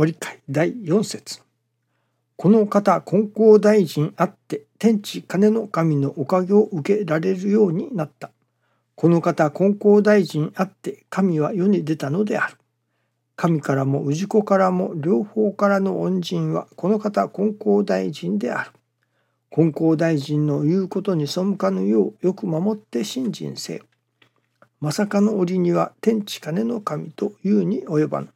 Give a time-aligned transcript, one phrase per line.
[0.00, 1.42] ご理解第4節
[2.36, 8.30] この方金光大臣あって天地金の神のおかげを受けられるようになった。
[8.94, 12.56] この方金光大臣あって神は世に出たのである。
[13.36, 18.70] 神からも氏子からも両方からの恩人はこの方金光大臣である。
[19.50, 23.84] 金光大臣の言うことに背かぬようよく守って信心せよ。
[24.80, 28.28] まさかの折には天地金の神というに及ばぬ。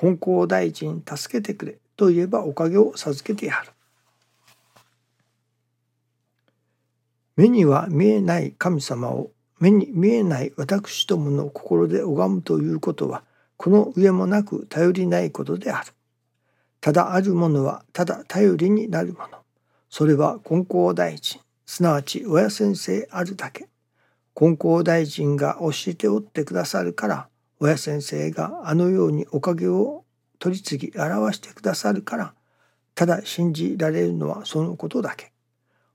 [0.00, 3.70] 金光大臣助けてくれと言えばおかげを授けてやる。
[7.36, 13.24] 目には見えない神様を目に見えない私どもの心で拝むということは
[13.58, 15.92] この上もなく頼りないことである。
[16.80, 19.40] ただあるものはただ頼りになるもの。
[19.90, 23.68] それは金光大臣、すなわち親先生あるだけ。
[24.34, 27.28] 金光大臣が教えておってくださるから、
[27.60, 30.04] 親先生があのようにおかげを
[30.38, 32.34] 取り次ぎ表してくださるから、
[32.94, 35.30] ただ信じられるのはそのことだけ。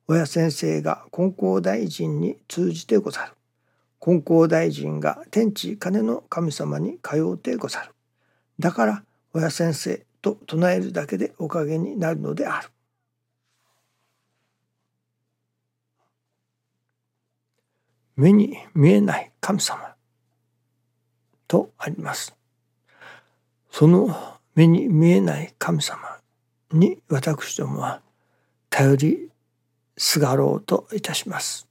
[0.07, 3.33] 親先生が金光大臣に通じてござる。
[3.99, 7.91] 金光大臣が天地金の神様に通うてござる。
[8.59, 12.69] だから親先生と唱えるだけでおかげになるのである。
[18.15, 19.94] 目に見えない神様
[21.47, 22.35] とあります。
[23.71, 25.99] その目に見えない神様
[26.71, 28.01] に私どもは
[28.69, 29.29] 頼り
[29.97, 31.67] すがろうといたします。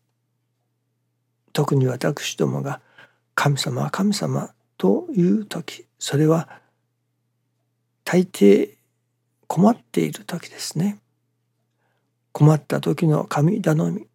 [1.52, 2.80] 特に私どもが
[3.34, 6.48] 神様神様という時それは
[8.04, 8.70] 大抵
[9.46, 10.98] 困っている時ですね。
[12.32, 14.06] 困った時の神頼み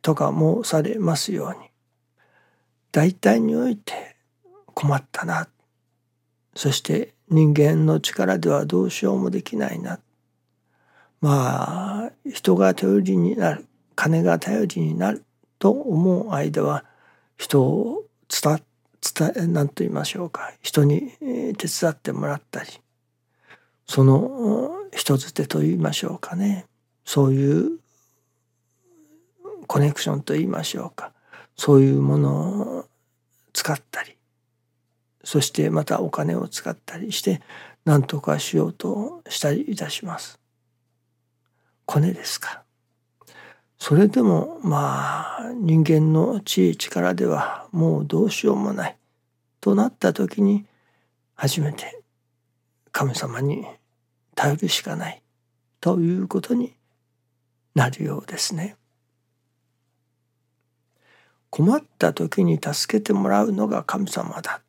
[0.00, 1.68] とか申されますように
[2.92, 4.15] 大体において
[4.76, 5.48] 困ったな。
[6.54, 9.98] そして人間の力ではどうしようもできないな。
[11.22, 13.64] まあ人が頼りになる
[13.94, 15.24] 金が頼りになる
[15.58, 16.84] と思う間は
[17.38, 18.62] 人を伝
[19.00, 20.52] 伝え何と言いましょうか。
[20.60, 21.10] 人に
[21.56, 22.68] 手伝ってもらったり
[23.86, 26.66] その人づてと言いましょうかね。
[27.06, 27.78] そういう
[29.66, 31.12] コネクションと言いましょうか。
[31.56, 32.84] そういうものを
[33.54, 34.15] 使ったり
[35.26, 37.40] そしてまたお金を使ったりして
[37.84, 40.38] 何とかしようとしたりいたします。
[41.84, 42.62] コネですか
[43.76, 48.96] それでもまあ人間の知恵力ではもうどうしようもない
[49.60, 50.64] となった時に
[51.34, 52.00] 初めて
[52.92, 53.66] 神様に
[54.36, 55.22] 頼るしかない
[55.80, 56.74] ということに
[57.74, 58.76] なるようですね。
[61.50, 64.60] 困った時に助けてもらうのが神様だ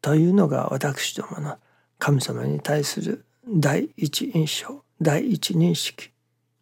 [0.00, 1.58] というのが私どもの
[1.98, 6.10] 神様に対する第一印象第一認識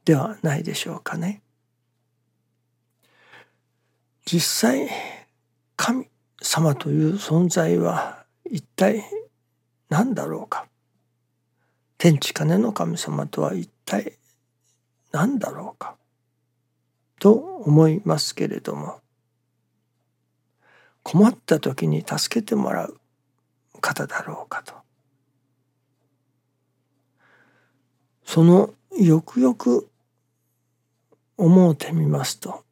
[0.05, 1.43] ではないでしょうかね。
[4.27, 4.89] 実際
[5.77, 6.09] 神
[6.41, 9.05] 様という存在は一体
[9.89, 10.67] 何だろうか。
[11.99, 14.19] 天地金の神様とは一体
[15.13, 15.97] 何だろうか。
[17.21, 19.01] と思いますけれども
[21.03, 23.01] 困った時に助けてもらう。
[23.85, 24.73] 方だろうかと。
[28.25, 29.91] そのよくよく
[31.37, 32.65] 思うてみますと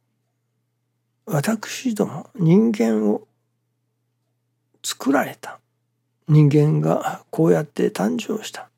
[1.27, 3.29] 私ども人間を
[4.83, 5.61] 作られた。
[6.29, 8.71] 人間がこうやって誕生した。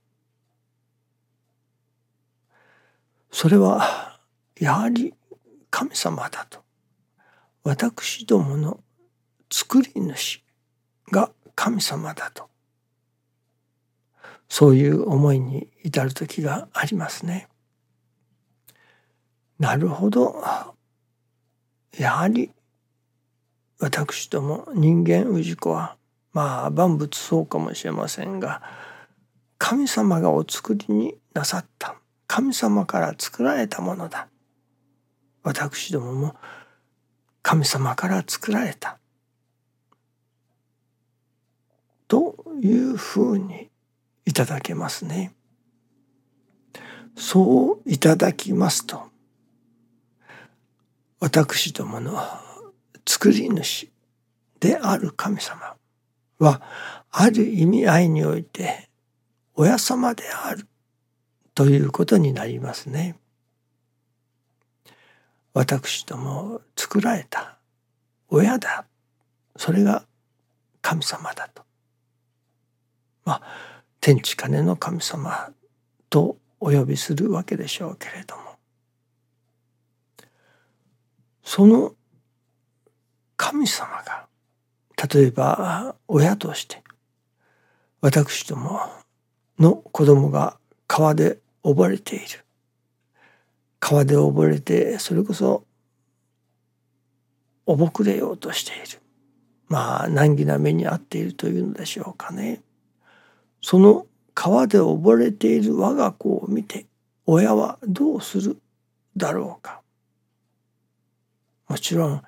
[3.30, 4.18] それは
[4.58, 5.14] やはり
[5.70, 6.58] 神様だと。
[7.62, 8.80] 私どもの
[9.50, 10.42] 作り主
[11.10, 12.48] が神様だと。
[14.48, 17.48] そういう思いに至る時がありますね。
[19.58, 20.42] なるほど。
[21.98, 22.50] やはり
[23.78, 25.96] 私ども人間氏子は
[26.32, 28.62] まあ万物そうかもしれませんが
[29.58, 31.96] 神様がお作りになさった。
[32.26, 34.28] 神様から作られたものだ。
[35.42, 36.34] 私どもも
[37.42, 38.98] 神様から作られた
[42.08, 43.68] というふうに
[44.24, 45.34] いただけますね。
[47.14, 49.02] そういただきますと
[51.20, 52.18] 私どもの
[53.06, 53.88] 作り主
[54.58, 55.76] である神様
[56.38, 56.62] は
[57.10, 58.88] ある意味合いにおいて
[59.54, 60.66] 親様である
[61.54, 63.16] ということになりますね。
[65.52, 67.58] 私ども作られた
[68.28, 68.86] 親だ
[69.56, 70.04] それが
[70.82, 71.62] 神様だと
[73.24, 73.42] まあ
[74.00, 75.50] 天地金の神様
[76.10, 78.42] とお呼びするわけでしょうけれども。
[81.42, 81.94] その
[83.36, 84.26] 神様が
[85.12, 86.82] 例えば親として
[88.00, 88.80] 私ども
[89.58, 92.44] の子供が川で溺れている。
[93.80, 95.66] 川で溺れてそれこそ
[97.66, 99.00] おぼくれようとしている。
[99.68, 102.62] まあ難儀な目に遭っているというのでしょうかね。
[103.64, 106.84] その川で溺れている我が子を見て
[107.24, 108.58] 親はどうする
[109.16, 109.80] だろうか
[111.66, 112.22] もちろん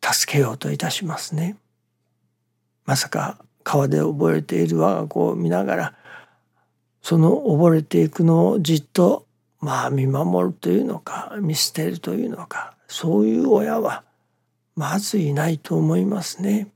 [0.00, 1.56] 助けようといたしますね
[2.84, 5.94] まさか川で溺れている我が子を見ながら
[7.02, 9.26] その溺れていくのをじっと
[9.58, 14.04] まあ見守るというのか見捨てるというのかそういう親は
[14.76, 16.68] まずいないと思いますね。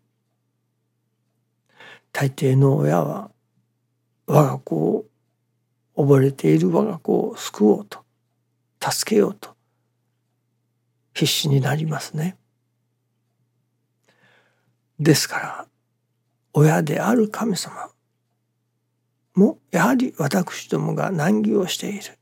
[2.12, 3.30] 大抵の親は
[4.26, 5.06] 我が子を
[5.96, 8.04] 溺れている我が子を救おうと
[8.80, 9.54] 助けようと
[11.14, 12.36] 必死になりますね。
[14.98, 15.66] ですから
[16.52, 17.90] 親である神様
[19.34, 22.18] もやはり私どもが難儀をしている。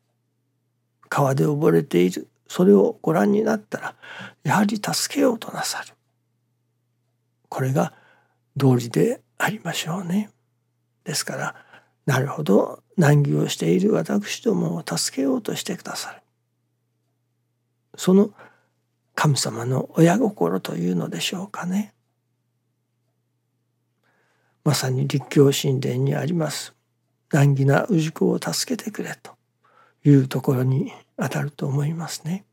[1.08, 2.28] 川で溺れている。
[2.48, 3.94] それをご覧になったら
[4.42, 5.94] やはり助けようとなさる。
[7.48, 7.94] これが
[8.56, 10.30] 道理でありましょうね。
[11.04, 11.63] ですから
[12.06, 16.20] なるほど難儀をしている私どもを助けようとしてくださる
[17.96, 18.30] その
[19.14, 21.94] 神様の親心というのでしょうかね
[24.64, 26.74] まさに立教神殿にあります
[27.30, 29.32] 難儀な氏子を助けてくれと
[30.04, 32.44] いうところにあたると思いますね。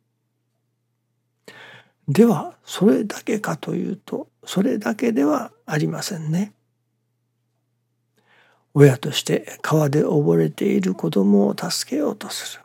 [2.07, 6.53] ではそれだけかというとそれだけではありませんね。
[8.73, 12.63] 親として川で溺れている子供を助けようとする。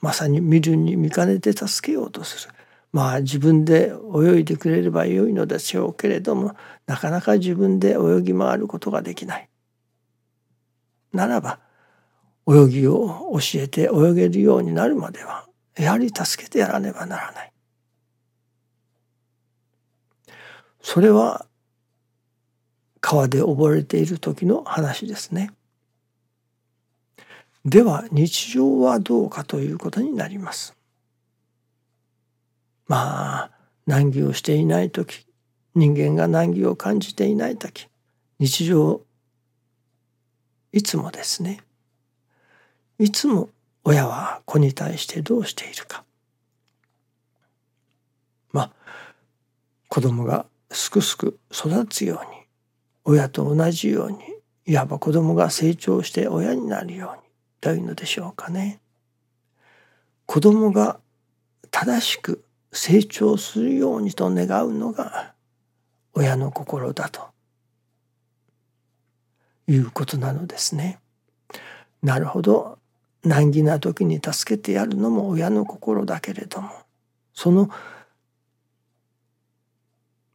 [0.00, 2.54] まさに見るに見かねて助けようとする。
[2.92, 9.48] まあ自分で泳いでくれればよいのでしょうけれどもなかなか自分で泳ぎ回ることができない。
[11.12, 11.60] ならば
[12.48, 15.46] 泳ぎを教えて泳げるようになるまでは
[15.76, 17.52] やはり助けてやらねばならない。
[20.82, 21.46] それは
[23.10, 25.50] 川で溺れている時の話ですね。
[27.64, 30.76] では日常はどうかということになります。
[32.86, 33.50] まあ
[33.84, 35.26] 難儀をしていない時
[35.74, 37.88] 人間が難儀を感じていない時
[38.38, 39.00] 日常
[40.72, 41.60] いつもですね
[43.00, 43.48] いつも
[43.82, 46.04] 親は子に対してどうしているか
[48.52, 48.70] まあ
[49.88, 52.39] 子供がすくすく育つように
[53.04, 54.18] 親と同じように
[54.66, 57.22] いわば子供が成長して親になるように
[57.60, 58.80] というのでしょうかね。
[60.26, 61.00] 子供が
[61.70, 65.34] 正しく成長するようにと願うのが
[66.14, 67.30] 親の心だと
[69.66, 71.00] いうことなのですね。
[72.02, 72.78] なるほど
[73.22, 76.70] 難儀な時に助けてやるのも親の心だけれども
[77.34, 77.68] その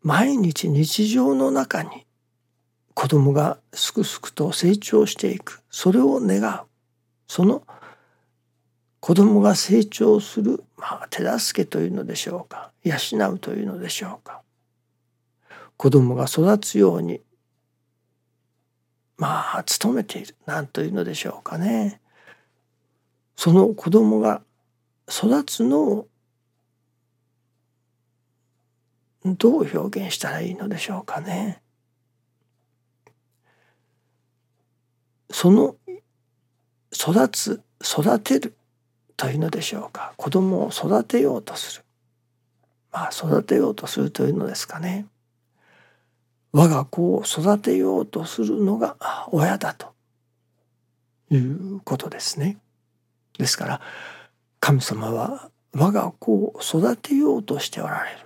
[0.01, 2.05] 毎日日常の中に
[2.95, 5.61] 子供がすくすくと成長していく。
[5.69, 6.61] それを願う。
[7.27, 7.61] その
[8.99, 12.71] 子供が成長する、まあ、手助けというのでしょうか。
[12.83, 12.95] 養
[13.33, 14.41] うというのでしょうか。
[15.77, 17.21] 子供が育つように
[19.17, 20.35] まあ努めている。
[20.45, 22.01] 何というのでしょうかね。
[23.35, 24.41] その子供が
[25.09, 26.07] 育つのを
[29.25, 31.61] どう表現したらいいのでしょうかね。
[35.31, 35.75] その
[36.91, 38.55] 育つ育てる
[39.17, 41.83] というのでしょうか子供を育てようとする
[42.91, 45.05] まあ育てようとするというのですかね
[46.51, 48.95] 我が子を育てようとするのが
[49.31, 49.93] 親だと
[51.29, 52.57] いうことですね。
[53.37, 53.81] ですから
[54.61, 58.17] 神様は我が子を育てようとしておられる。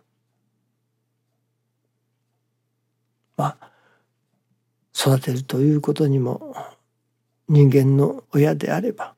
[3.36, 3.72] まあ
[4.96, 6.56] 育てるということにも
[7.50, 9.16] 人間の親であれば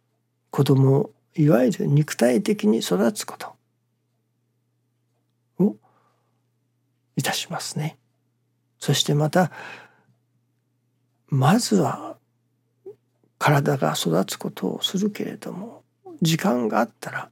[0.49, 3.55] 子供をいわゆる肉体的に育つこと
[5.59, 5.75] を
[7.15, 7.97] いたしますね。
[8.79, 9.51] そしてまた
[11.27, 12.17] まずは
[13.37, 15.83] 体が育つことをするけれども
[16.21, 17.29] 時間があったら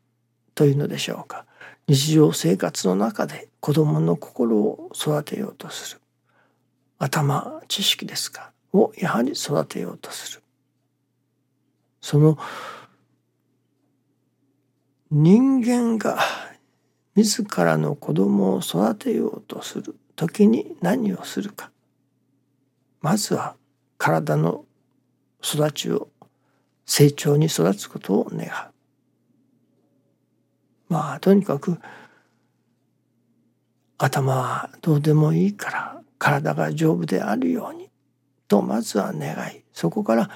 [0.54, 1.46] というのでしょうか。
[1.88, 6.02] 日常生活の中で子どもの心を育てようとする。
[6.98, 8.52] 頭知識ですか？
[8.74, 10.39] をやはり育てようとする。
[12.02, 12.38] その
[15.12, 16.20] 人間が
[17.16, 21.72] 自らの子供を育てようとする時に何をするか。
[23.02, 23.56] まずは
[23.98, 24.66] 体の
[25.44, 26.10] 育ちを
[26.86, 28.52] 成長に育つことを願う。
[30.90, 31.80] まあとにかく
[33.98, 37.90] 頭はどうでもいいから体が丈夫であるように
[38.48, 39.64] とまずは願い。
[39.74, 40.30] そこから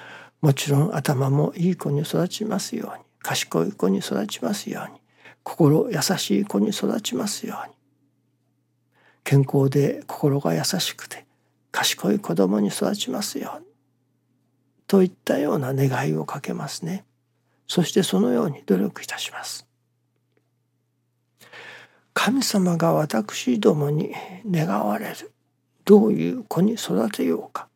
[0.43, 4.99] もちろん頭もいい子に育ちますように賢い子に育ちますように
[5.41, 7.73] 心優しい子に育ちますように。
[9.23, 11.25] 健康で心が優しくて
[11.71, 13.65] 賢い子供に育ちますように。
[14.85, 17.05] といったような願いをかけますね。
[17.65, 19.65] そしてそのように努力いたします。
[22.13, 24.13] 神様が私どもに
[24.45, 25.31] 願われる
[25.85, 27.69] どういう子に育てようか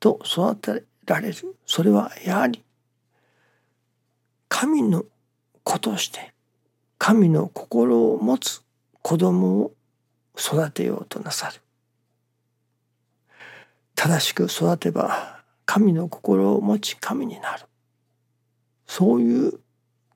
[0.00, 1.56] と育てられる。
[1.66, 2.62] それはやはり
[4.48, 5.04] 神の
[5.64, 6.32] 子として
[6.98, 8.62] 神の心を持つ
[9.02, 9.72] 子供を
[10.36, 11.60] 育てようとなさる。
[13.94, 17.64] 正しく育てば神の心を持ち神になる。
[18.86, 19.60] そういう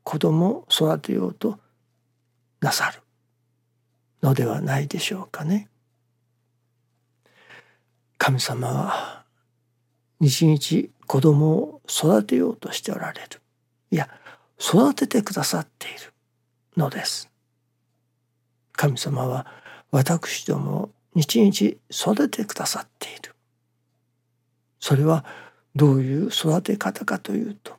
[0.02, 1.58] 子供を育てようと
[2.60, 3.00] なさる。
[4.22, 5.68] のではないでしょうかね。
[8.18, 9.21] 神様は
[10.22, 13.40] 日々子供を育てようとしておられる。
[13.90, 14.08] いや
[14.56, 16.12] 育ててくださっている
[16.76, 17.28] のです。
[18.70, 19.46] 神様は
[19.90, 23.34] 私どもを日々育ててくださっている。
[24.78, 25.24] それは
[25.74, 27.72] どういう育て方かというと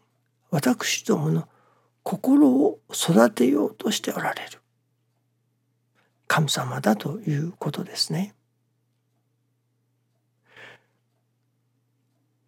[0.52, 1.48] 私どもの
[2.04, 4.60] 心を育てようとしておられる。
[6.28, 8.36] 神様だということですね。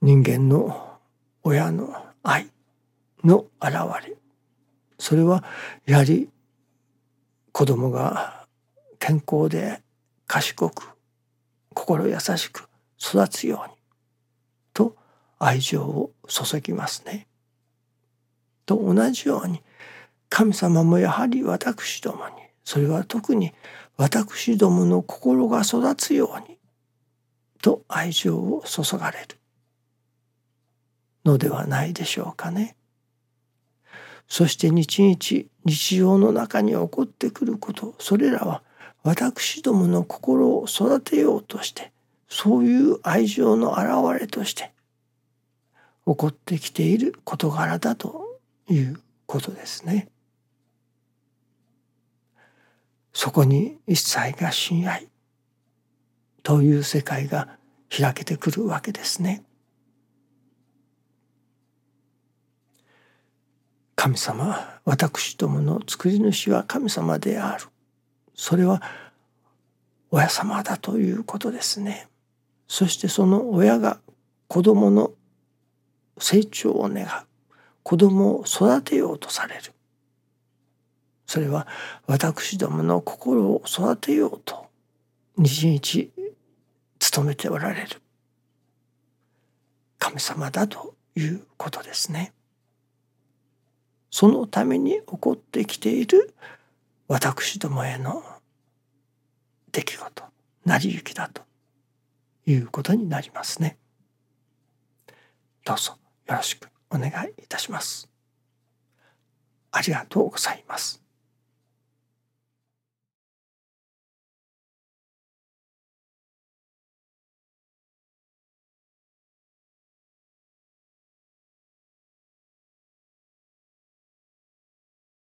[0.06, 1.00] 人間の
[1.42, 2.52] 親の愛
[3.24, 3.74] の現
[4.08, 4.16] れ
[5.00, 5.44] それは
[5.88, 6.30] やはり
[7.52, 8.46] 子供が
[9.00, 9.82] 健康で
[10.28, 10.90] 賢く
[11.74, 12.70] 心優しく
[13.00, 13.76] 育つように
[14.76, 14.96] と
[15.40, 17.26] 愛情を注ぎますね。
[18.68, 19.64] と同じように
[20.30, 22.34] 神様もやはり私どもに
[22.64, 23.54] それは特に
[23.98, 26.60] 私どもの心が育つように
[27.64, 29.40] と愛情を注がれる
[31.26, 32.76] のではないでしょうかね。
[34.28, 38.64] そして日々日常の中に起こってくることそれらは
[39.04, 41.92] 私どもの心を育てようとして
[42.28, 44.74] そういう愛情の表れとして
[46.08, 50.10] 起こってきている事柄だということですね。
[53.14, 55.08] そこに一切が親愛
[56.44, 57.58] という世界が
[57.90, 59.45] 開けてくるわけですね。
[64.06, 67.66] 神様私どもの作り主は神様である。
[68.36, 68.80] それは
[70.12, 72.08] 親様だということですね。
[72.68, 73.98] そしてその親が
[74.48, 75.14] 子供の
[76.20, 77.08] 成長を願う。
[77.82, 79.74] 子供を育てようとされる。
[81.26, 81.66] それは
[82.06, 84.68] 私どもの心を育てようと
[85.40, 86.32] 日々
[87.12, 88.04] 努めておられる。
[89.98, 92.35] 神様だということですね。
[94.18, 96.34] そのために起こってきている
[97.10, 98.24] 私どもへの
[99.74, 100.24] 出来事
[100.64, 101.42] 成り行きだと
[102.46, 103.78] いうことになりますね。
[105.66, 105.98] どうぞ
[106.30, 108.10] よろしくお願いいたします。
[109.72, 111.05] ありがとうございます。